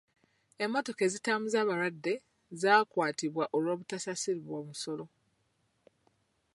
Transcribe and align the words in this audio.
Emmotoka 0.63 1.01
ezitambuza 1.07 1.57
abalwadde 1.63 2.13
zaakwatibwa 2.61 3.43
olw'obutasasulibwa 3.55 4.59
musolo. 4.67 5.05